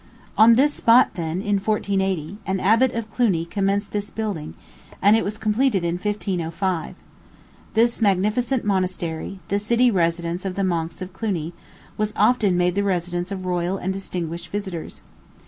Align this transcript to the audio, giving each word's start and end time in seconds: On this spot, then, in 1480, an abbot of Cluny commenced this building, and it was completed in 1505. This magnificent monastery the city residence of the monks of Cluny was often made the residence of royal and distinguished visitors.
On 0.35 0.53
this 0.53 0.73
spot, 0.73 1.11
then, 1.13 1.43
in 1.43 1.59
1480, 1.59 2.39
an 2.47 2.59
abbot 2.59 2.91
of 2.95 3.11
Cluny 3.11 3.45
commenced 3.45 3.91
this 3.91 4.09
building, 4.09 4.55
and 4.99 5.15
it 5.15 5.23
was 5.23 5.37
completed 5.37 5.85
in 5.85 5.99
1505. 5.99 6.95
This 7.75 8.01
magnificent 8.01 8.65
monastery 8.65 9.37
the 9.49 9.59
city 9.59 9.91
residence 9.91 10.43
of 10.43 10.55
the 10.55 10.63
monks 10.63 11.03
of 11.03 11.13
Cluny 11.13 11.53
was 11.99 12.13
often 12.15 12.57
made 12.57 12.73
the 12.73 12.83
residence 12.83 13.31
of 13.31 13.45
royal 13.45 13.77
and 13.77 13.93
distinguished 13.93 14.47
visitors. 14.47 15.01